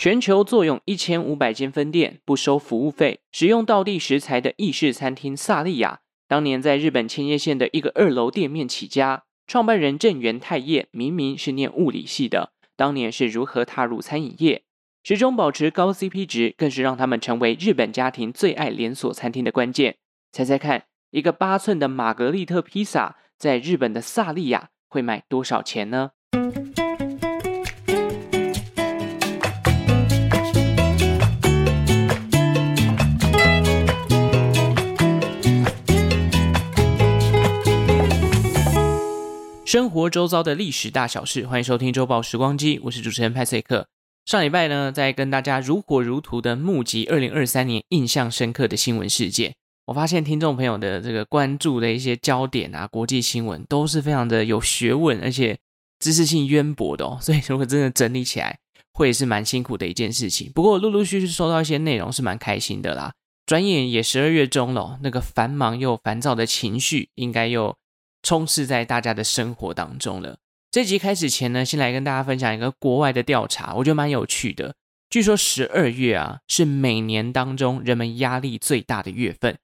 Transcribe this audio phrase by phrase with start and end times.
[0.00, 14.62] 全球坐拥一千五百间分店，不收服务费，使用道地食材的意式餐厅萨莉亚，当年在日本千叶县的一个二楼店面起家，创办人郑元太业明明是念物理系的，当年是如何踏入餐饮业？
[15.04, 19.98] 始终保持高 CP 值，更是让他们成为日本家庭最爱连锁餐厅的关键。
[20.32, 26.12] 猜猜看，一个八寸的玛格丽特披萨，在日本的萨莉亚会卖多少钱呢？
[39.70, 43.86] 生活周遭的历史大小事，欢迎收听周报时光机，我是主持人派翠克。
[44.26, 49.54] 上礼拜呢，在跟大家如火如荼的募集二零二三年印象深刻的新闻事件。
[49.86, 55.56] 我发现听众朋友的这个关注的一些焦点啊，国际新闻都是非常的有学问，而且
[56.00, 57.16] 知识性渊博的哦。
[57.22, 58.58] 所以如果真的整理起来，
[58.94, 60.50] 会是蛮辛苦的一件事情。
[60.52, 63.12] 不过陆陆续续收到一些内容，是蛮开心的啦。
[63.46, 67.76] 转眼也十二月中了，那个繁忙又烦躁的情绪，应该又
[68.22, 70.38] 充斥在大家的生活当中了。
[70.70, 74.74] 这集开始前呢，先来跟大家分享一个国外的调查，我觉得蛮有趣的。
[75.08, 79.58] 据说十二月啊，是每年当中人们压力最大的月份。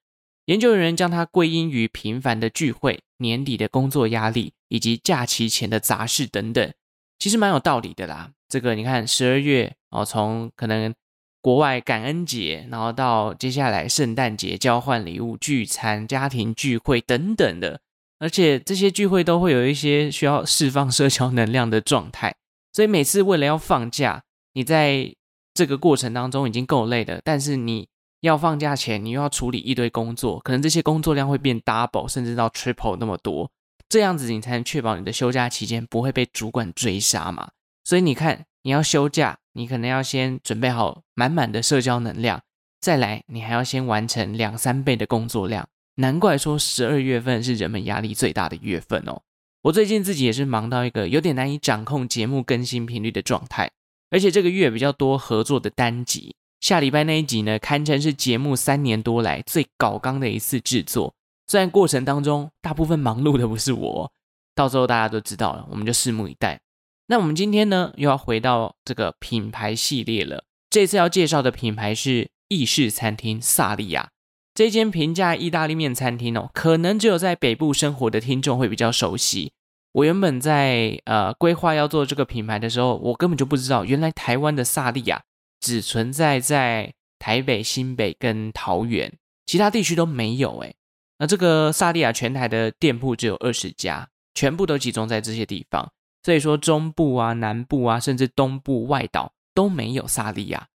[0.47, 6.73] 研究人员将它归因于频繁的聚会、年底的工作压力以及假期前的杂事等等。
[7.19, 8.31] 其实蛮有道理的啦。
[8.49, 10.93] 这个你看，十二月哦，从可能
[11.41, 17.79] 国外感恩节，然后到接下来圣诞节交换礼物、聚餐、家庭聚会等等的。
[18.19, 22.35] 而且这些聚会都会有一些需要释放社交能量的状态，
[22.73, 24.23] 所以每次为了要放假，
[24.53, 25.13] 你在
[25.53, 27.87] 这个过程当中已经够累了，但是你
[28.21, 33.51] 要放假前，你又要处理一堆工作，可能这些工作量会变 double 甚至到 triple 那么多，
[33.87, 37.49] 这样子你才能确保你的休假期间不会被主管追杀嘛。
[37.83, 42.41] 所以你看，你要休假，你可能要先准备好满满的社交能量，
[42.81, 45.69] 再来你还要先完成两三倍的工作量。
[45.97, 49.21] 难怪说十二月份是人们压力最大的月份哦。
[49.63, 53.69] 我最近自己也是忙到一个有点难以掌控节目更新频率的状态，
[54.09, 56.35] 而且这个月比较多合作的单集。
[56.61, 61.13] 下礼拜那一集呢，堪称是节目三年多来最搞纲的一次制作。
[61.47, 64.11] 虽然过程当中大部分忙碌的不是我，
[64.55, 66.59] 到时候大家都知道了，我们就拭目以待。
[67.07, 70.43] 那我们今天呢，又要回到这个品牌系列了。
[70.69, 74.09] 这次要介绍的品牌是意式餐厅萨莉亚。
[74.57, 79.51] 这间平价意大利面餐厅哦，可能只有在北部生活的听众会比较熟悉。
[79.91, 85.21] 我原本在呃规划要做这个品牌的时候，我根本就不知道，原来台湾的萨莉亚
[85.59, 89.13] 只存在在台北、新北跟桃园，
[89.45, 90.75] 其他地区都没有诶。
[91.19, 95.87] 那这个萨莉亚全台的店铺只有二十家，全部都集中在这些地方，
[96.23, 100.67] 所以说中部啊、南部啊，甚至东部外岛都没有萨莉亚。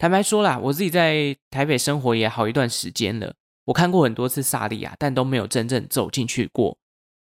[0.00, 3.34] 坦白说啦，我自己在台北生活也好一段时间了，
[3.66, 6.78] 我看过很多次萨莉亚，但都没有真正走进去过。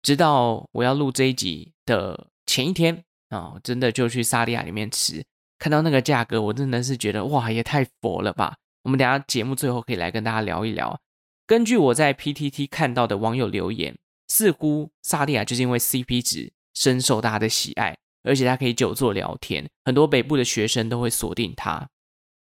[0.01, 5.21] 直到我要录这一集的前一天啊，真的就去萨莉亚里面吃，
[5.59, 8.55] 看到那个价格，我真的是觉得哇，也太佛了吧！
[8.83, 10.97] 我们等下节目最后可以来跟大家聊一聊。
[11.45, 13.97] 根据我在 PTT 看到的网友留言，
[14.29, 21.89] 似乎萨莉亚就是因为 CP 值深受大家的喜爱，而且它可以久坐聊天，很多北部的学生都会锁定它。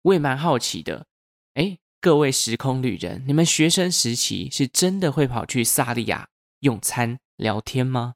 [0.04, 1.06] 我也蛮好奇的，
[1.54, 6.28] 哎，各位时空旅人，你们学生时期是真的会跑去萨利亚
[6.60, 8.12] 用餐聊天吗？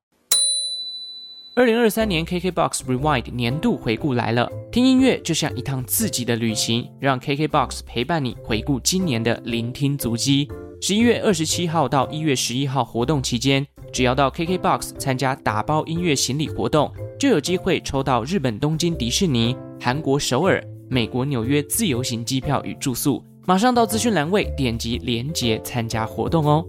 [1.57, 10.47] 二零二三年 KKBOX Rewind 年度回顾来了，听音乐就像一趟自己的旅行，让 KKBOX 陪伴你回顾今年的聆听足迹。
[10.83, 20.63] 十一月二十七号到一月十一号活动期间，只要到 KKBOX 参加打包音乐行李活动，就有机会抽到日本东京迪士尼、韩国首尔。
[20.91, 26.65] 美国纽约自由行机票与住宿，马上到资讯栏位点击连结参加活动哦。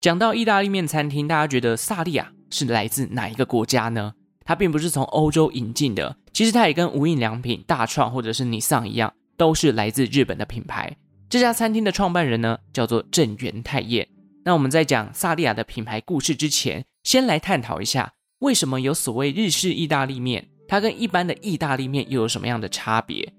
[0.00, 4.12] 讲到意大利面餐厅，大家觉得萨莉亚是来自哪一个国家呢？
[4.44, 10.96] 它并不是从欧洲引进的，其实它也跟无印良品、大创或者是尼桑一样，都是来自日本的品牌。
[11.30, 14.06] 这家餐厅的创办人呢，叫做正元太业。
[14.44, 20.48] 那我们在讲萨莉亚的品牌故事之前，先来探讨一下为什么有所谓日式意大利面。
[20.68, 23.32] 它跟一般的意大利面又有什么样的差别？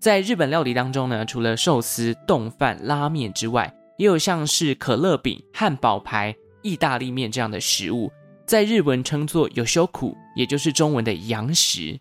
[0.00, 8.10] 在日本料理当中呢，除了寿司、冻饭、拉面之外，也有像是可乐饼、汉堡排、意大利面这样的食物，
[8.46, 12.00] 在日文称作有修苦，也就是中文的洋食。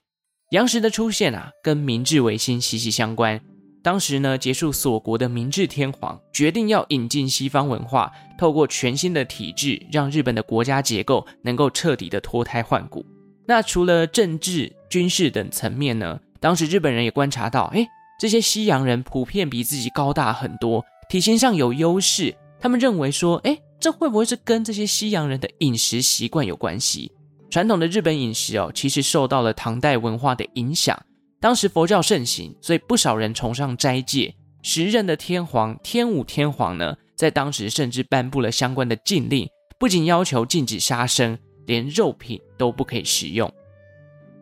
[0.51, 3.39] 洋食的出现啊，跟明治维新息息相关。
[3.83, 13.05] 当时呢，结束锁国的明治天皇决定要引进西方文化，透过全新的体制，让日本的国家结构能够彻底的脱胎换骨。
[13.49, 17.87] 那除了政治、军事等层面呢，当时日本人也观察到，诶，
[18.19, 22.35] 这些西洋人普遍比自己高大很多，体型上有优势。
[22.59, 27.11] 他们认为说，诶，这会不会是跟这些西洋人的饮食习惯有关系？
[27.49, 30.95] 传统的日本饮食哦，其实受到了唐代文化的影响。
[31.39, 34.31] 当时佛教盛行，所以不少人崇尚斋戒。
[34.61, 39.49] 时任的天皇天武天皇呢，在当时甚至颁布了相关的禁令，
[39.79, 41.35] 不仅要求禁止杀生。
[41.69, 43.53] 连肉品都不可以食用，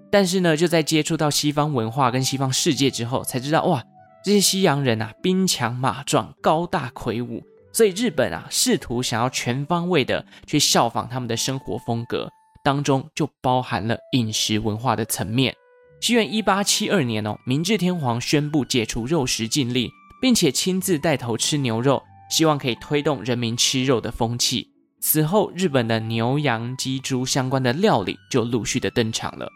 [0.10, 3.84] 但是呢，就在接触到西方文化跟西方世界之后，才知道哇，
[4.24, 7.44] 这些西洋人啊，兵强马壮，高大魁梧，
[7.74, 12.30] 所以日本啊，试图想要全方位的去效仿他们的生活风格，
[12.64, 15.54] 当中就包含了饮食文化的层面。
[16.00, 19.92] 西元一八七二年哦，明治天皇宣布解除肉食禁令，
[20.22, 24.70] 并且亲自带头吃牛肉，希望可以推动人民吃肉的风气。
[25.10, 29.50] 此后，日本的牛羊鸡猪相关的料理就陆续的登场了。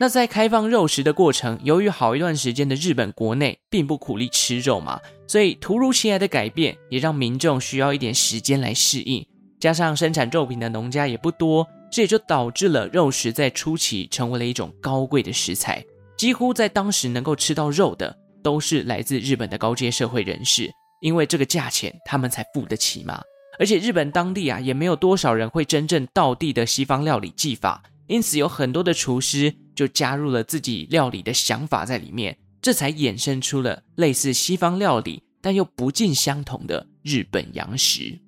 [0.00, 4.98] 那在开放肉食的过程，由于好一段时间的日本国内并不鼓励吃肉嘛，
[5.28, 9.24] 所以突如其来的改变也让民众需要一点时间来适应。
[9.60, 15.80] 加上生产肉品的农家也不多，这也就导致了肉食在初期成为了一种高贵的食材。
[16.16, 18.12] 几乎在当时能够吃到肉的，
[18.42, 20.68] 都是来自日本的高阶社会人士，
[21.00, 23.22] 因为这个价钱他们才付得起嘛。
[23.58, 38.20] 而且日本当地啊，也没有多少人会真正道地的西方料理技法，因此有很多的厨师就加入了自己料理的想法在里面，这才衍生出了类似西方料理但又不尽相同的日本洋食。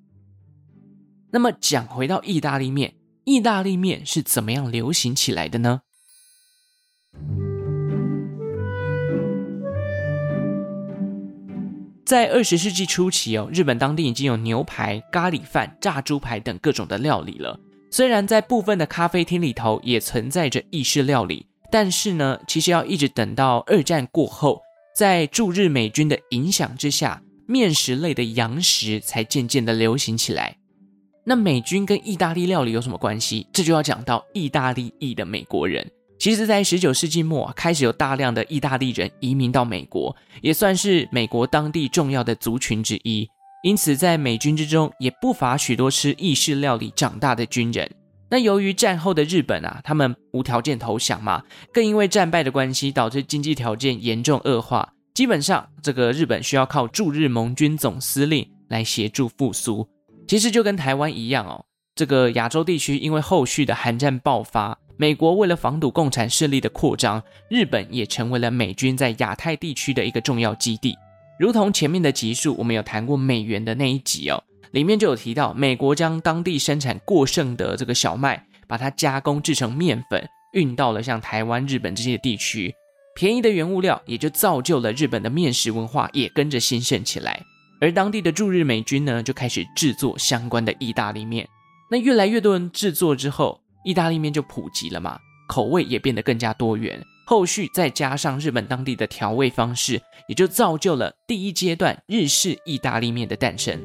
[1.31, 5.81] 那么讲回到意大利面，意大利面是怎么样流行起来的呢？
[12.11, 17.57] 在二十世纪初期哦，日本当地已经有牛排、咖喱饭、炸猪排等各种的料理了。
[17.89, 24.59] 虽然在部分的咖啡厅里头也存在着意式料理，但是呢，其实要一直等到二战过后，
[24.93, 30.57] 在驻日美军的影响之下，面食类的洋食才渐渐的流行起来。
[31.23, 33.47] 那美军跟意大利料理有什么关系？
[33.53, 35.89] 这就要讲到意大利裔的美国人。
[36.21, 43.27] 其实，在十九世纪末开始有大量的意大利人移民到美国，也算是美国当地重要的族群之一。
[43.63, 47.89] 因此，在美军之中也不乏许多吃意式料理长大的军人。
[48.29, 51.41] 那由于战后的日本啊，他们无条件投降嘛，
[51.73, 54.93] 更因为战败的关系，导致经济条件严重恶化。
[55.15, 59.89] 基本上，这个日本需要靠驻日盟军总司令来协助复苏。
[60.27, 61.65] 其实就跟台湾一样哦，
[61.95, 64.77] 这个亚洲地区因为后续的韩战爆发。
[65.01, 70.95] 美国为了防堵共产势力的扩张，日本也成为了美军在亚太地区的一个重要基地。
[71.39, 74.43] 如同前面的集数，我们有谈过美元的那一集哦，
[74.73, 82.71] 里面就有提到，美国将当地生产过剩的这个小麦，把它加工制成面粉，运到了像台湾、日本这些地区，
[83.15, 87.41] 便宜的原物料也就造就了日本的面食文化也跟着兴盛起来。
[87.81, 91.47] 而当地的驻日美军呢，就开始制作相关的意大利面。
[91.89, 95.17] 那越来越多人制作之后，意大利面就普及了嘛，
[95.47, 97.01] 口味也变得更加多元。
[97.25, 103.79] 后续再加上日本当地的调味方式，也就造就了第一阶段日式意大利面的诞生。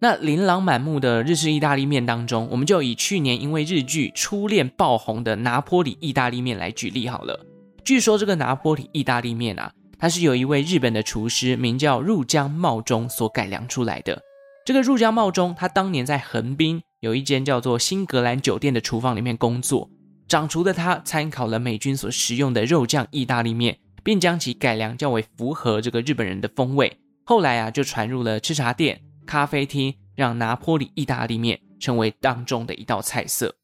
[0.00, 7.44] 那琳琅满目的日式意大利面当中，我们就以去年因为日剧《初恋》爆红的拿坡里意大利面来举例好了。
[7.84, 14.22] 据说这个拿坡里意大利面啊，它是由一位日本的厨师名叫入江茂中所改良出来的。
[14.68, 19.88] 这个入江茂中，他当年在横滨有一间叫做新格兰酒店的厨房里面工作。
[20.28, 26.98] 掌厨的他参考了美军所食用的肉酱意大利面，并将其改良较为符合这个日本人的风味。
[27.24, 33.54] 后来啊，就传入了吃茶店、咖啡厅，让拿坡里意大利面成为当中的一道菜色。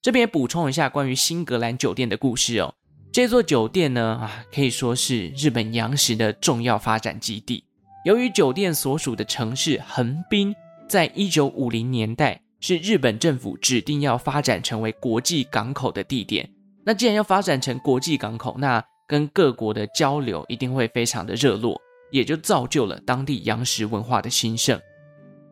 [0.00, 2.74] 这边也补充一下关于新格兰酒店的故事哦。
[3.12, 7.64] 这座酒店呢，啊，可以说是日本洋食的重要发展基地。
[8.04, 10.54] 由于酒店所属的城市横滨，
[10.86, 16.46] 在一九五零年代是日本政府指定要发展成为国际港口的地点。
[16.84, 21.80] 那既然要发展成国际港口，那跟各国的交流一定会非常的热络，
[22.12, 24.78] 也就造就了当地洋食文化的兴盛。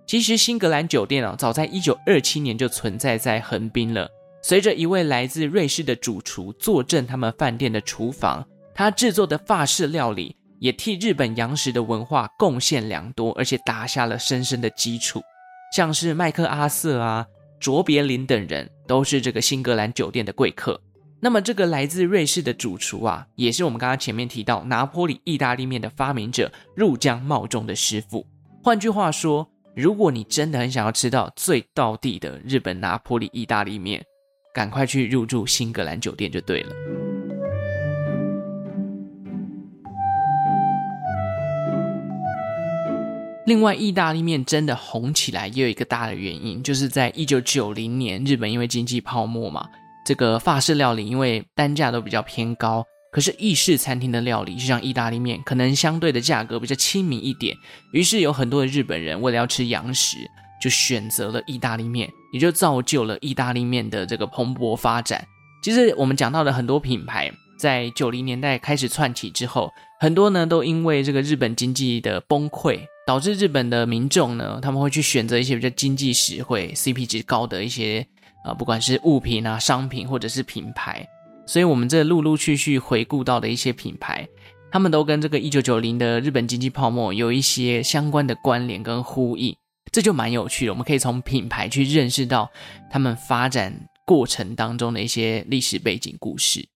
[0.06, 4.06] 其实新格兰酒店啊，早在一九二七年就存在在横滨了。
[4.42, 10.36] 随着一位来自瑞士的主厨坐镇他们饭店的厨房，他制作的法式料理。
[10.62, 15.20] 也替日本洋食的文化贡献良多，而且打下了深深的基础。
[15.74, 17.26] 像是麦克阿瑟啊、
[17.58, 20.80] 卓别林等人，都是这个新格兰酒店的贵客。
[21.20, 28.24] 那么，这个来自瑞士的主厨啊，也是我们刚刚前面提到拿坡里意大利面的发明者入江茂中的师傅。
[28.62, 34.00] 换句话说，如果你真的很想要吃到最道地的日本拿坡里意大利面，
[34.54, 36.72] 赶快去入住新格兰酒店就对了。
[43.44, 49.68] 另外，意大利面真的红起来也有一个大的原因，就是在一九九零年，日本因为经济泡沫嘛，
[50.06, 57.56] 这个法式料理因为单价都比较偏高，可是意式餐厅的料理就像意大利面，可能相对的价格比较亲民一点，
[57.92, 60.18] 于是有很多的日本人为了要吃洋食，
[60.62, 65.26] 就选择了意大利面，也就造就了意大利面的这个蓬勃发展。
[65.64, 69.68] 其实我们讲到的很多品牌，在九零年代开始窜起之后，
[70.02, 72.80] 很多呢都因为这个日本经济的崩溃。
[73.06, 78.04] 导致日本的民众呢，他们会去选择一些比较经济实惠、CP 值高的一些
[78.44, 81.06] 啊、呃，不管是物品啊、商品或者是品牌。
[81.46, 84.26] 所以，我们这陆陆续续回顾到的一些品牌，
[84.72, 89.54] 他们都跟这个一九九零的日本经济泡沫有一些相关的关联跟呼应，
[89.92, 90.72] 这就蛮有趣的。
[90.72, 92.50] 我们可以从品牌去认识到
[92.90, 96.71] 他们发展过程当中的一些历史背景故事。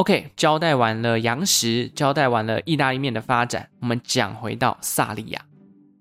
[0.00, 5.44] OK，交代完了洋食，交代完了意大利面的发展，我们讲回到萨利亚。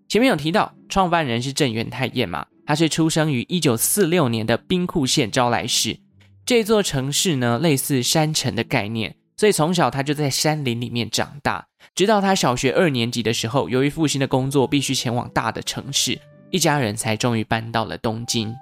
[0.07, 5.99] 前面有提到，创办人是郑元太彦嘛，他是出生于一九四六年的兵库县招来市。
[6.45, 11.65] 这座城市呢，类似山城的概念，所以从小他就在山林里面长大。
[11.93, 16.17] 直到他小学二年级的时候，由于父亲的工作必须前往大的城市，
[16.51, 18.55] 一家人才终于搬到了东京。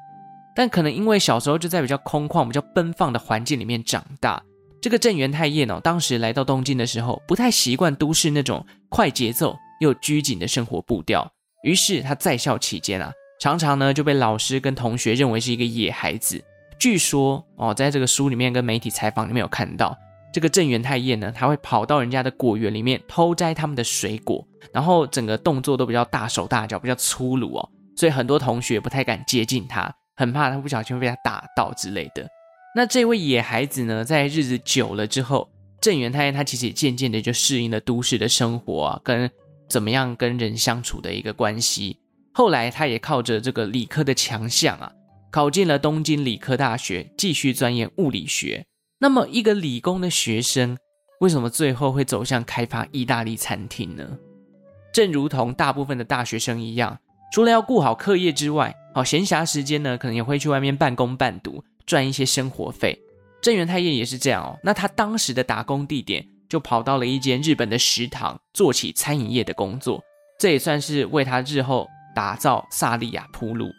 [0.56, 4.42] 但可能因为小时候就在比较空旷、比较奔放的环境里面长大。
[4.88, 11.30] 这个郑元太彦呢，当时来到东京的时候，不太习惯都市那种快节奏又拘谨的生活步调。
[11.62, 16.42] 于是他在校期间啊，常常呢就被老师跟同学认为是一个野孩子。
[16.80, 19.94] 据说哦，在这个书里面跟媒体采访里面有看到，
[20.34, 32.26] 这个郑元太彦呢，他会跑到人家的果园里面偷摘他们的水果，然后整个动作都比较大手大脚，比较粗鲁哦，所以很多同学不太敢接近他，很怕他不小心被他打到之类的。
[32.78, 35.50] 那这位野孩子呢，在日子久了之后，
[35.82, 39.28] 郑元太他其实也渐渐的就适应了都市的生活啊，跟
[39.68, 41.98] 怎么样跟人相处的一个关系。
[42.36, 44.92] 后来他也靠着这个理科的强项啊，
[45.32, 48.64] 考进了东京理科大学，继续钻研物理学。
[49.00, 50.78] 那么一个理工的学生，
[51.22, 54.08] 为什么最后会走向开发意大利餐厅呢？
[54.94, 57.00] 正如同大部分的大学生一样，
[57.34, 61.64] 除了要顾好课业之外，好闲暇时间呢，可能也会去外面半工半读。
[61.88, 62.96] 赚一些生活费，
[63.42, 64.60] 郑元太彦也是这样哦。
[64.62, 70.04] 那他当时的打工地点就跑到了一间日本的食堂，做起餐饮业的工作，
[70.38, 73.72] 这也算是为他日后打造萨利亚铺路。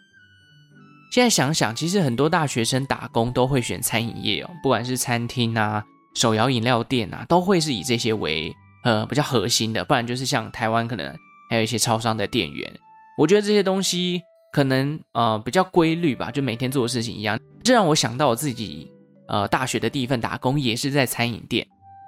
[1.13, 5.83] 现在想想，其实很多大学生打工都会选餐饮业哦，不管是餐厅啊、
[6.15, 8.51] 手摇饮料店啊，都会是以这些为
[8.83, 11.15] 呃比较核心的，不然就是像台湾可能
[11.49, 12.71] 还有一些超商的店员。
[13.19, 14.21] 我觉得这些东西。
[14.51, 17.39] 可能呃比较规律吧，就每天做的事情一样。
[17.63, 18.91] 这让我想到我自己
[19.27, 21.65] 呃大学的第一份打工也是在餐饮店。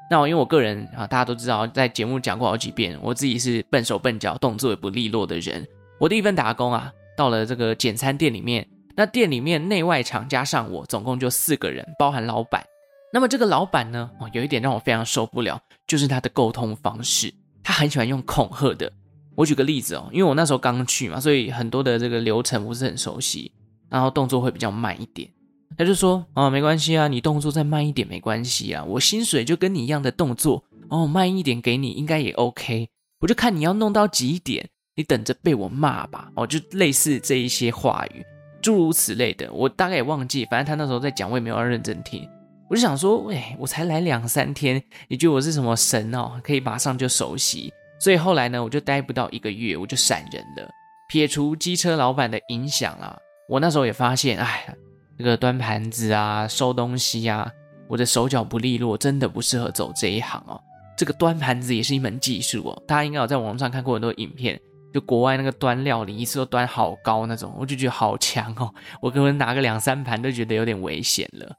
[0.09, 5.65] 那因为我个人啊，大家都知道，在节目讲过好几遍，我自己是笨手笨脚、动作也不利落的人。
[5.99, 12.61] 我第一份打工啊，到了这个简餐店里面，那店里面内外场加上我，总共就四个人，包含老板。
[13.13, 18.91] 那么这个老板呢，哦，有一点让我非常受不了，就是他的沟通方式，他很喜欢用恐吓的。
[19.35, 23.49] 我举个例子哦，因为我那时候刚去嘛，所以很多的这个流程不是很熟悉，
[23.89, 25.29] 然后动作会比较慢一点。
[25.77, 32.89] 他就说：“哦，没关系啊，你动作再慢一点没关系啊，我薪水就跟你一样的动作哦，慢一点给你应该也 OK。
[33.19, 38.23] 我就看你要弄到几点，你等着被我骂吧。”哦，就类似这一些话语，
[38.61, 42.27] 诸如此类的，我大概也忘记，反正他那时候在讲，我也没有要认真听。
[42.69, 46.39] 我就想说，喂，我才来两三天，你觉得我是什么神哦？
[46.43, 47.71] 可以马上就熟悉？
[47.99, 50.69] 所以后来呢，我就待不到一个月，我就闪人了。
[51.09, 53.17] 撇除机车老板的影响啊，
[53.49, 54.73] 我那时候也发现，哎，
[55.21, 57.47] 这个端盘子啊、收东西啊，
[57.87, 60.59] 我的手脚不利落，真的不适合走这一行哦。
[60.97, 64.59] 这个端盘子也是一门技术哦，大家应该有在网上看过很多影片，
[64.91, 68.73] 就国外那个端料理，一次都端好高那种，我就觉得好强哦。
[68.99, 71.55] 我可能拿个两三盘都觉得有点危险了。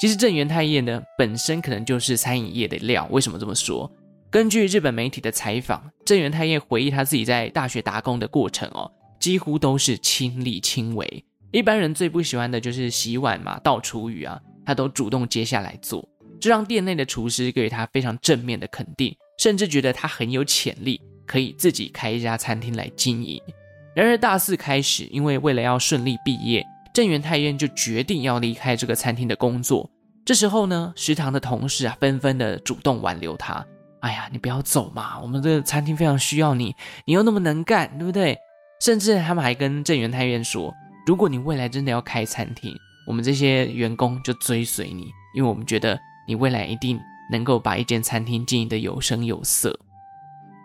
[0.00, 3.90] 其实郑元太彦呢，本身可能就是餐饮业的料，为什么这么说？
[4.30, 8.88] 根据日本媒体的采访，郑元太彦回忆他自己在大学打工的过程哦，
[9.18, 11.24] 几乎都是亲力亲为。
[11.52, 16.08] 一般人最不喜欢的就是洗碗嘛、倒厨余啊，他都主动接下来做，
[16.40, 23.40] 这让店内的厨师给予他非常正面的肯定，甚至觉得他很有潜力，可以自己开一家餐厅来经营。
[23.96, 26.64] 然而大四开始，因为为了要顺利毕业，
[26.94, 29.90] 郑元太院就决定要离开这个餐厅的工作。
[30.24, 33.66] 这时候呢，食堂的同事啊，纷纷的主动挽留他。
[33.98, 35.18] 哎呀，你不要走嘛！
[35.20, 38.38] 我们这餐厅非常需要你，你又那么能干，对不对？
[38.80, 40.72] 甚至他们还跟郑元太院说，
[41.06, 42.74] 如果你未来真的要开餐厅，
[43.06, 47.00] 我们这些员工就追随你，因为我们觉得你未来一定
[47.32, 49.78] 能够把一间餐厅经营的有声有色。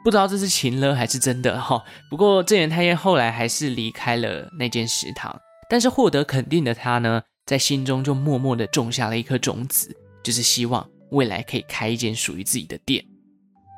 [0.03, 1.83] 不知道这是情了还是真的哈。
[2.11, 5.35] 不过郑元太后来还是离开了那间食堂，
[5.67, 13.03] 但是获得肯定的他呢，在心中就默默的种下了一颗种子，就是希望未来可以开一间属于自己的店。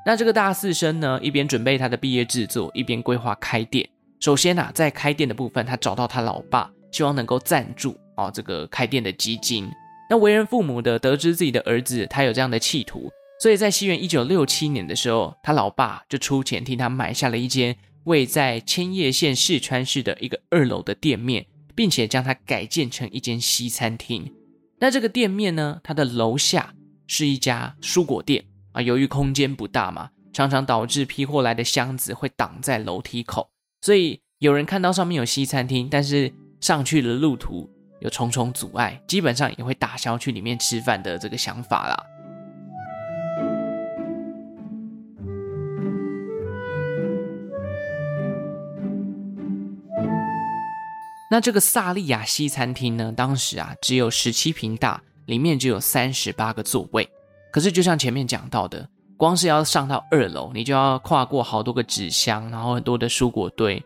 [0.05, 3.87] 那这个大四生呢，一边准备他的毕业制作，一边规划开店。
[4.19, 9.69] 首先啊，在开店的部分，他找到他老爸，希望能够赞助哦这个开店的基金。
[10.09, 21.45] 那为人父母的得知自己的儿子他有这样的企图，所以在西元一九六七年的时候，他老爸就出钱替他买下了一间位在千叶县市川市的一个二楼的店面，
[21.75, 24.33] 并且将它改建成一间西餐厅。
[24.79, 26.73] 那这个店面呢，它的楼下
[27.05, 28.45] 是一家蔬果店。
[28.71, 33.49] 啊，由于空间不大嘛，常常导致批货来的箱子会挡在楼梯口，
[33.81, 37.69] 所以有人看到上面有西餐厅，但是上去的路途
[37.99, 42.05] 有重重阻碍，基本上也会打消去里面吃饭的这个想法啦。
[51.29, 57.07] 那这个萨利亚西餐厅呢，当时啊只有十七坪大，里面只有三十八个座位。
[57.51, 63.83] 可是，就像前面讲到的，光是要上到二楼，你就要跨过好多个纸箱，然后很多的蔬果堆，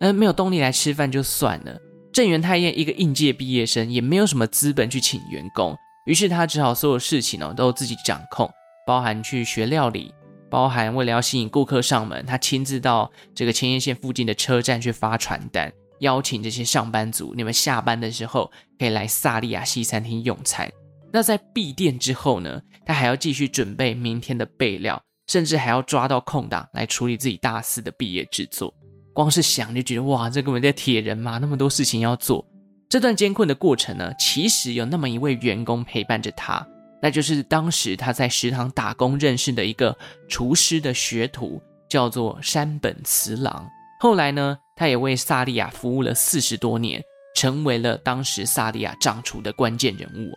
[0.00, 1.78] 呃，没有动力来吃饭就算了。
[2.12, 5.74] 郑元太彦一个应届毕业生，也没有什么资本去请员工，
[6.04, 8.50] 于是他只好所有事情呢都自己掌控，
[8.86, 10.12] 包含去学料理，
[10.50, 20.68] 包含为了要吸引顾客上门，他亲自到这个千叶县附近的车站去发传单，邀请这些上班族，你们下班的时候可以来萨莉亚西餐厅用餐。
[21.12, 28.72] 那在闭店之后呢，他还要继续准备明天的备料，甚至还要抓到空档来处理自己大四的毕业制作。
[29.12, 32.42] 光是想就觉得哇，这根本在铁人嘛，那么多事情要做。
[32.88, 36.66] 这段艰困的过程呢，其实有那么一位员工陪伴着他，
[37.02, 39.94] 那就是当时他在食堂打工认识的一个
[40.28, 41.60] 厨师的学徒，
[41.90, 43.68] 叫做山本慈郎。
[44.00, 47.02] 后来呢，他也为萨莉亚服务了四十多年，
[47.36, 50.32] 成为了当时萨莉亚掌厨的关键人物。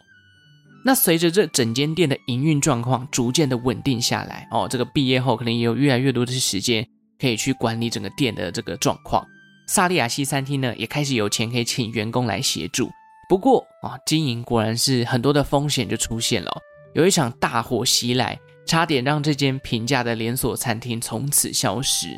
[0.87, 6.87] 那随着这整间店的营运状况逐渐的稳定下来，哦，这个毕业后可能也有越来越多的时间
[7.19, 9.25] 可以去管理整个店的这个状况。
[9.67, 12.87] 萨莉亚西餐厅呢，也开始有钱可以请员工来协助。
[13.27, 16.55] 不过啊，经营果然是很多的风险就出现了。
[16.93, 22.09] 有一场大火袭来，差点让这间平价的连锁餐厅从此消失。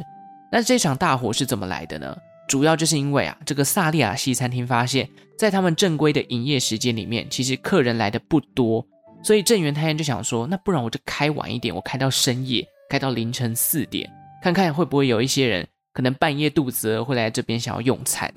[0.52, 2.14] 那这场大火是怎么来的呢？
[2.48, 8.86] 主要就是因为啊，这个萨利亚西餐厅发现，在他们正规的营业时间里面，其实客人来的不多，
[9.22, 14.10] 所以郑元太院就想说，那不然我就开晚一点，我开到深夜，开到凌晨四点，
[14.42, 18.34] 看看会不会有一些人可能半夜肚子饿会来这边想要用餐。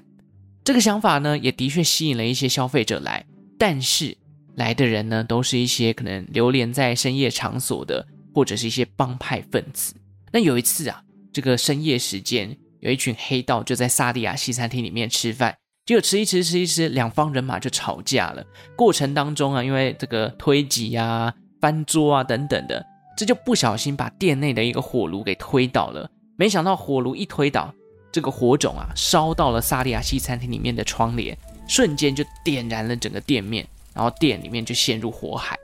[0.64, 3.24] 这个想法呢，也的确吸引了一些消费者来，
[3.56, 4.16] 但是
[4.56, 9.94] 来的人呢，都是一些可能流连在深夜场所的，或者是一些帮派分子。
[10.32, 11.00] 那有一次啊，
[11.32, 12.56] 这个深夜时间。
[12.80, 18.44] 有一群黑道就在萨莉亚西餐厅里面吃饭，结果吃一吃吃一吃，两方人马就吵架了。
[18.76, 22.84] 过程当中啊，因为这个推挤啊、翻桌啊等等的，
[23.16, 26.10] 这就不小心把店内的一个火炉给推倒了。
[26.36, 27.74] 没想到火炉一推倒，
[28.10, 31.36] 这个火种啊烧到了萨莉亚西餐厅里面的窗帘，
[31.68, 35.58] 瞬间就点燃了整个店面，然后店里面就陷入火海。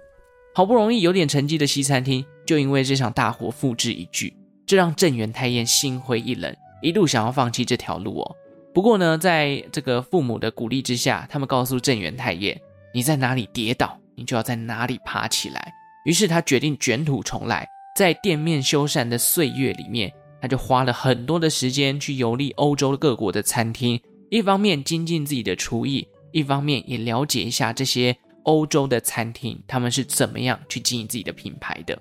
[0.55, 4.35] 好不容易有点成绩的西餐厅，就因为这场大火付之一炬，
[4.66, 6.55] 这让郑元太彦心灰意冷。
[6.82, 8.36] 一度想要放弃这条路哦，
[8.72, 12.60] 不过呢，在这个父母的鼓励之下，他们告诉镇元太彦
[12.92, 15.72] ：“你在哪里跌倒，你就要在哪里爬起来。”
[16.04, 31.98] 于是他决定卷土重来，在店面修缮的岁月里面，他就花了很多的时间去游历欧洲各国的餐厅，一方面精进自己的厨艺，一方面也了解一下这些欧洲的餐厅他们是怎么样去经营自己的品牌的。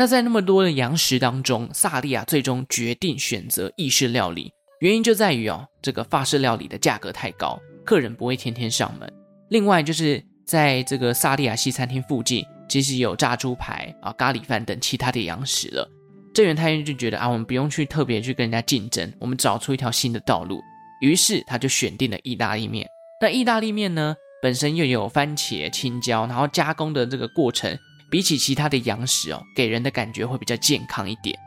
[0.00, 9.06] 那在那么多的洋食当中，萨莉亚最终决定选择意式料理，原因就在于哦，这个法式料理的价格太高，客人不会天天上门。
[9.50, 15.86] 另外就是在这个萨莉亚西餐厅附近，其实有炸猪排啊、咖喱饭等其他的洋食了。
[16.32, 20.62] 郑元太君就觉得啊，我们不用去特别去跟人家竞争，我们找出一条新的道路。
[21.02, 22.88] 于是他就选定了意大利面。
[23.20, 27.78] 那意大利面呢，本身又有番茄、青椒，然后加工的这个过程。
[28.10, 31.38] 比起其他的洋食哦，给人的感觉会比较健康一点。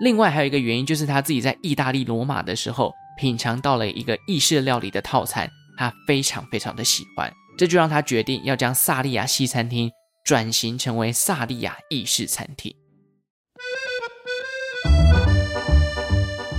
[0.00, 9.90] 另外还有一个原因，就是他自己在意大利罗马的时候品尝到了一个意式料理的套餐，他非常非常的喜欢，这就让他决定要将萨利亚西餐厅
[10.24, 12.74] 转型成为萨利亚意式餐厅。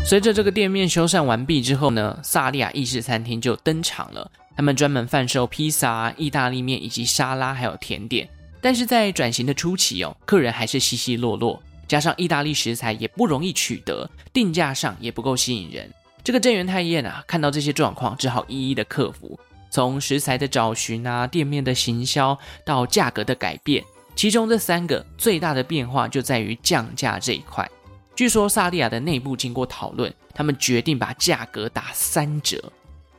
[0.05, 4.29] 随着这个店面修缮完毕之后呢，萨利亚意式餐厅就登场了。
[4.55, 8.27] 他们专门贩售披萨、意大利面以及沙拉，还有甜点。
[8.61, 15.91] 但是在转型的初期哦，客人还是稀稀落落，加上意大利食材也不容易取得，定价上也不够吸引人。
[16.23, 19.39] 这个郑元太宴啊，看到这些状况，只好一一的克服。
[19.71, 23.83] 从食材的找寻啊，店面的行销到价格的改变，
[24.15, 27.67] 其中这三个最大的变化就在于降价这一块。
[28.13, 32.71] 据说萨莉亚的内部经过讨论，他们决定把价格打三折，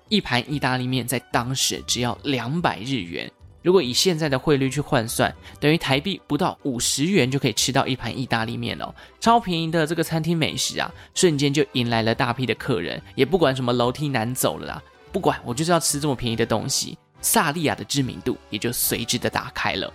[0.09, 3.29] 一盘意大利面在当时只要两百日元。
[3.63, 19.93] 如果以现在的汇率去换算，等于台币不到五十元就可以吃到一盘意大利面哦，超便宜的这个餐厅美食啊，瞬间就迎来了大批的客人，也不管什么楼梯难走了啦，不管我就是要吃这么便宜的东西，萨莉亚的知名度也就随之的打开了。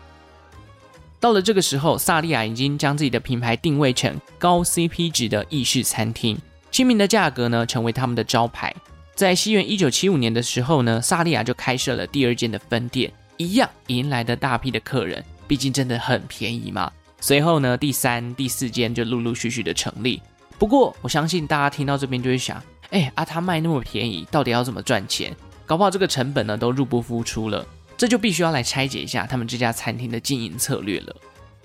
[1.19, 6.37] 到了这个时候，萨莉亚已经将自己的品牌定位成高 CP 值的意式餐厅，
[6.69, 8.73] 亲民的价格呢，成为他们的招牌。
[9.15, 16.91] 在西元一九七五年的时候呢，萨莉亚就开设了第二间的分店，一样迎来的大批的客人，毕竟真的很便宜嘛。
[17.21, 20.21] 随后呢，第三、第四间就陆陆续续的成立。
[20.59, 25.35] 不过，我相信大家听到这边就会想，哎，啊，他卖那么便宜，到底要怎么赚钱？
[25.65, 27.65] 搞不好这个成本呢，都入不敷出了。
[27.95, 31.15] 这就必须要来拆解一下他们这家餐厅的经营策略了。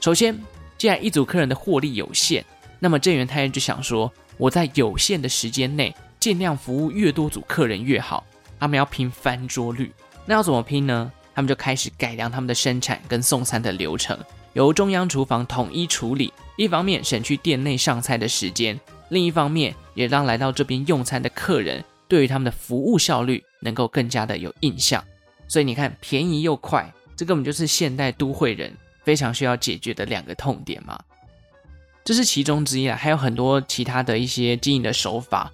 [0.00, 0.38] 首先，
[0.76, 2.44] 既然一组客人的获利有限，
[2.78, 8.24] 那么郑元太就想说，我在有限的时间内，尽量服务越多组客人越好。
[8.58, 9.92] 他们要拼翻桌率，
[10.24, 11.12] 那要怎么拼呢？
[11.34, 14.18] 他们就开始改良他们的生产跟送餐的流程，
[14.52, 16.32] 由中央厨房统一处理。
[16.56, 25.02] 一方面省去店内上菜的时间，另一方面也让来到这边用餐的客人对于他们的服务效率能够更加的有印象。
[25.48, 30.98] 所以你看，便宜又快，这根本就是现代都会人非常需要解决的两个痛点嘛。
[32.04, 35.50] 这是其中之一啊，还有很多其他的一些经营的手法。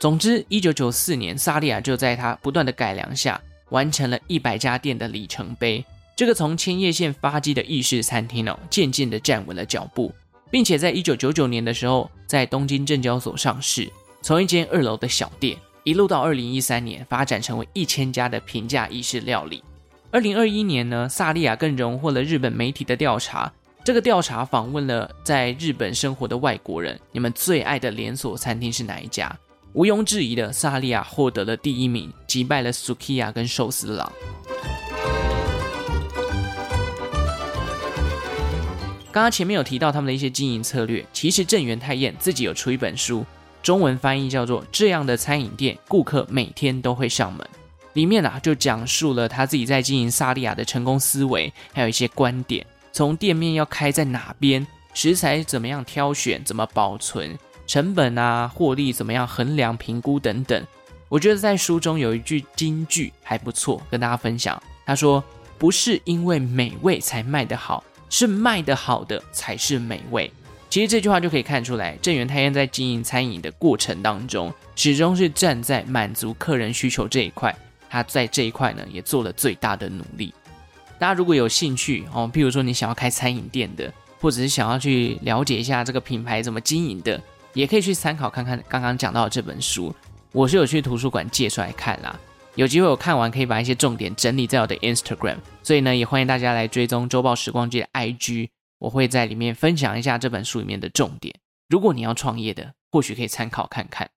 [0.00, 3.40] 总之，一九九四年，萨莉亚就在他不断的改良下，
[3.74, 5.84] 完成了一百家店的里程碑。
[6.14, 10.14] 这个从千叶县发迹的意式餐厅哦，渐渐的站稳了脚步，
[10.48, 13.90] 并且在一九九九年的时候，在东京证交所上市，
[14.22, 15.58] 从一间二楼的小店。
[15.82, 19.62] 一路到二零一三年，发展成为一千家的平价意式料理。
[20.12, 23.52] 二零二一年呢，萨莉亚更荣获了日本媒体的调查。
[23.84, 29.36] 这个调查访问了在日本生活的外国人，你们最爱的连锁餐厅是哪一家？
[29.74, 34.12] 毋庸置疑的，萨莉亚获得了第一名，击败了 Sukiya 跟寿司郎。
[39.10, 43.26] 刚刚前面有提到他们的一些经营策略，其实郑元太彦自己有出一本书。
[43.64, 47.44] 中文翻译叫做《这样的餐饮店，顾客每天都会上门》。
[47.94, 52.64] 里面啊，就讲述了他自己在经营萨莉亚的成功思维，还有一些观点。
[52.92, 60.64] 从店面要开在哪边，食材怎么样挑选，怎么保存，成本啊，获利怎么样衡量评估等等。
[61.08, 64.60] 我觉得在书中有一句金句还不错，跟大家分享。
[64.84, 65.22] 他说
[65.58, 70.30] ：“不是因为美味才卖得好，是卖得好的才是美味。”
[70.68, 77.54] 其实这句话就可以看出来，郑元太宴在经营餐饮的过程当中，始终是站在满足客人需求这一块。
[77.88, 80.34] 他在这一块呢，也做了最大的努力。
[80.98, 87.20] 大家如果有兴趣哦，譬如说你想要开餐饮店的，或者是想要去了解一下这个品牌怎么经营的，
[87.54, 89.94] 也可以去参考看看刚刚讲到的这本书。
[90.32, 92.18] 我是有去图书馆借出来看啦，
[92.56, 98.48] 有机会我看完可以把一些重点整理在我的 Instagram，所以呢，也欢迎大家来追踪周报时光机的 IG。
[98.80, 101.34] 我会在里面分享一下这本书里面的重点。
[101.68, 104.10] 如果你要创业的，或许可以参考看看。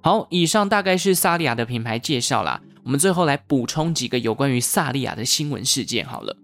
[0.00, 2.62] 好，以上大概是萨莉亚的品牌介绍啦。
[2.82, 6.34] 我们最后来补充几个有关于萨莉亚的新闻事件好了。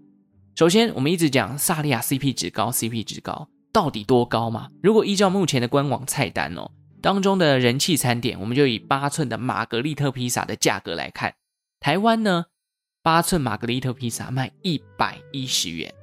[0.57, 4.71] 首先，我们一直讲萨莉亚 CP 值高，CP 值高，到底多高嘛？
[4.81, 11.35] 如果依照目前的官网菜单哦，当中的人气餐点，我们就以八寸的玛格丽特披萨的价格来看，
[11.79, 12.45] 台湾呢？
[13.03, 15.93] 八寸玛格丽特披萨卖一百一十元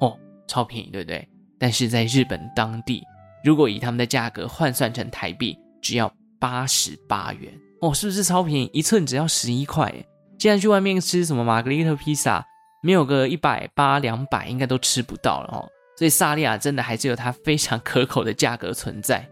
[0.00, 1.26] 哦，超便宜，对不对？
[1.58, 3.02] 但是在日本当地，
[3.42, 8.70] 如果以他们的价格换算成台币，只要八十八元哦，是不是超便宜？
[8.74, 9.90] 一寸只要十一块。
[10.38, 12.44] 现在去外面吃什么玛格丽特披萨，
[12.82, 15.68] 没有个一百八两百，应该都吃不到了哦。
[15.96, 19.26] 所以萨莉亚真的还是有它非常可口的价格存在。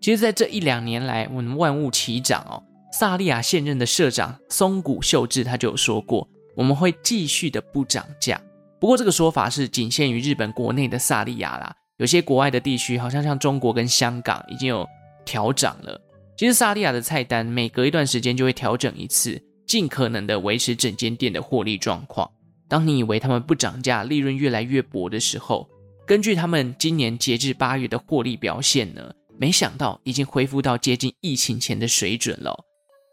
[0.00, 2.62] 其实，在这一两年来，我们万物齐涨哦。
[2.92, 8.40] 萨莉亚现任的社长松谷秀智他就有说过，我们会继续的不涨价。
[8.80, 14.86] 不过这个说法是仅限于日本国内的萨莉亚啦，有些国外的地区，好像像中国跟香港已经有
[15.24, 16.00] 调涨了。
[16.36, 22.30] 其实萨莉亚的菜单每隔一段时间就会调整一次，尽可能的维持整间店的获利状况。
[22.68, 25.68] 当你以为他们不涨价，利润越来越薄的时候，
[26.06, 32.56] 根据他们今年截至八月的获利表现呢，没想到已经恢复到接近疫情前的水准了。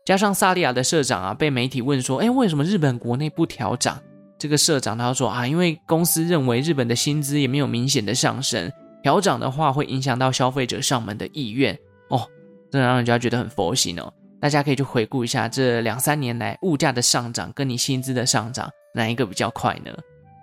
[0.06, 4.02] 加上萨利亚的社长啊，被媒体问说：“哎，为什么日本国内不调涨？”
[4.38, 8.70] 这个社长他说：“啊，因为公司认为日本的薪资也没有明显的上升，
[9.02, 11.78] 调涨的话会影响到消费者上门的意愿。”
[12.10, 12.28] 哦，
[12.70, 14.12] 这让人家觉得很佛心哦。
[14.44, 19.92] 大家可以去回顾一下这两三年来物价的上涨跟你薪资的上涨，哪一个比较快呢？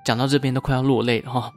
[0.06, 1.52] 讲到这边都快要落泪了哈、哦。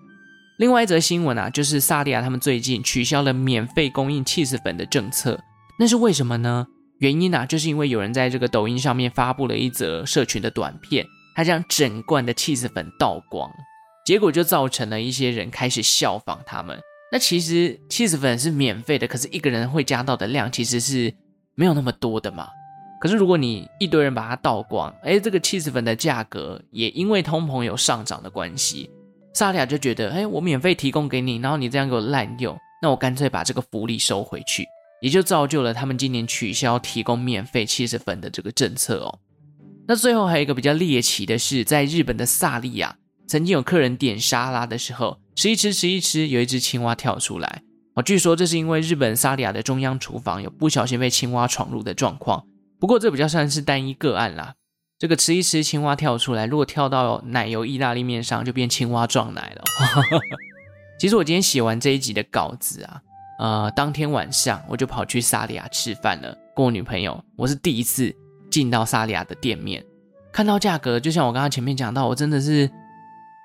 [0.58, 5.40] 另外一则新闻啊，就是萨莉亚他们最近取消了免费供应 cheese 粉的政策，
[5.80, 6.68] 那是为什么呢？
[7.00, 11.06] 原因啊，就是因为有人在这个抖音上面发布了一则社群的短片，
[11.38, 13.50] 他将整罐的 cheese 粉倒光，
[14.06, 16.78] 结果就造成了一些人开始效仿他们。
[17.10, 21.14] 那其实 cheese 粉是免费的，可是一个人会加到的量其实是
[21.56, 22.48] 没有那么多的嘛。
[23.00, 28.90] 可是如果你一堆人把它倒光，哎，这个起司粉的价格也因为通膨有上涨的关系。
[29.34, 34.66] 萨利亚就觉得，哎，我免费提供给你，然后你这样给我滥用，那我干脆把这个福利收回去，
[35.02, 39.20] 也就造就了他们今年取消提供免费起司粉的这个政策哦。
[39.86, 42.96] 那最后还有一个比较猎奇的是，在日本的萨利亚，
[43.28, 47.64] 曾经有客人点沙拉的时候，吃一吃吃一吃，有一只青蛙跳出来
[47.96, 48.04] 哦。
[48.04, 52.46] 据说这是因为日本萨利亚的中央厨房有不小心被青蛙闯入的状况，
[52.80, 54.56] 不过这比较算是单一个案啦。
[55.00, 59.64] 这个吃一吃，青蛙跳出来，如果跳到奶油意大利面上，就变青蛙撞奶了。
[60.98, 63.02] 其实我今天写完这一集的稿子啊，
[63.40, 67.22] 呃，当天晚上我就跑去萨利亚吃饭了，跟我女朋友。
[67.36, 68.16] 我是第一次
[68.50, 69.84] 进到萨利亚的店面，
[70.32, 72.70] 看到价格，就像我刚刚前面讲到，我真的是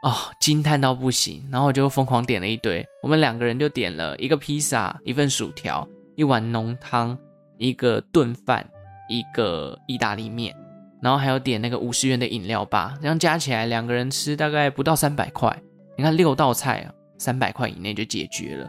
[0.03, 2.87] 哦惊叹到不行，然后我就疯狂点了一堆。
[3.03, 7.19] 我们两个人就点了一个披萨，一份薯条，一碗浓汤，
[7.57, 8.65] 一个炖饭，
[9.09, 10.55] 一个意大利面。
[11.01, 15.57] 然后还有点那个五十元的饮料吧，这样加起来两个人吃大概不到三百块。
[15.97, 18.67] 你看六道菜啊，三百块以内就解决了，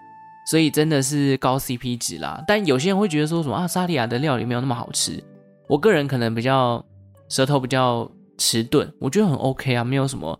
[0.49, 2.43] 所以真的是高 CP 值啦。
[2.47, 5.23] 但有些人会觉得说什么啊，萨莉亚的料理没有那么好吃。
[5.67, 6.83] 我个人可能比较
[7.29, 10.39] 舌头比较迟钝，我觉得很 OK 啊，没有什么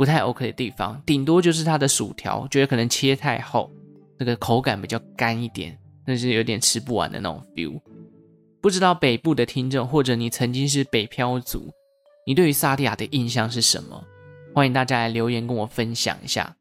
[0.00, 3.70] 不太 OK 的地方，顶多就是它的薯条，觉得可能切太厚，
[4.18, 7.78] 那个口感比较干一点，但是有点吃不完的那种 feel。
[8.62, 11.68] 不知道北部的听众，或者你曾经是北漂族，
[12.26, 14.02] 你对于萨莉亚的印象是什么？
[14.54, 16.56] 欢迎大家来留言跟我分享一下。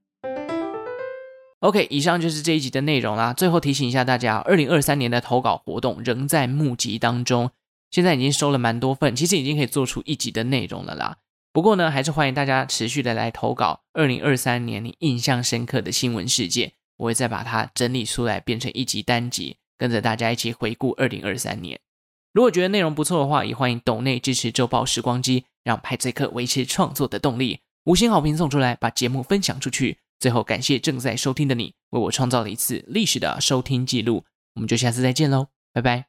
[1.62, 3.32] OK，以上就是这一集的内容啦。
[3.32, 7.50] 最后提醒一下大家，二零二三年的投稿活动仍在募集当中，
[7.90, 11.16] 现在已经收了蛮多份，其实已经可以做出一集的内容了啦。
[11.60, 21.78] 不过呢，还是欢迎大家持续的来投稿二零二三年你印象深刻的新闻事件，我会再把它整理出来变成一集单集，跟着大家一起回顾二零二三年。
[22.32, 27.60] 如果觉得内容不错的话，也欢迎抖内支持周报时光机，让派翠克维持创作的动力。
[27.84, 29.98] 五星好评送出来，把节目分享出去。
[30.18, 34.24] 最后，感谢正在收听的你，为我创造了一次历史的收听记录。
[34.56, 36.06] 我们就下次再见喽，拜拜。